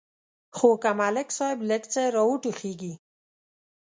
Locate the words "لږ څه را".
1.69-2.23